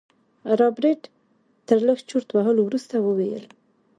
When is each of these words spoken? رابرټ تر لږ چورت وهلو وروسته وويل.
رابرټ 0.59 1.01
تر 1.67 1.77
لږ 1.87 1.99
چورت 2.09 2.29
وهلو 2.33 2.61
وروسته 2.65 2.95
وويل. 3.01 3.45